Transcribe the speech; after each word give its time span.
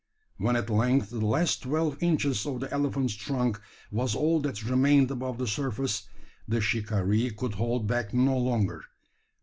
When 0.37 0.55
at 0.55 0.67
length 0.71 1.11
the 1.11 1.23
last 1.23 1.61
twelve 1.61 2.01
inches 2.01 2.43
of 2.47 2.59
the 2.59 2.73
elephant's 2.73 3.13
trunk 3.13 3.61
was 3.91 4.15
all 4.15 4.39
that 4.39 4.63
remained 4.67 5.11
above 5.11 5.37
the 5.37 5.45
surface, 5.45 6.07
the 6.47 6.59
shikaree 6.59 7.29
could 7.37 7.53
hold 7.53 7.85
back 7.85 8.11
no 8.11 8.35
longer. 8.35 8.83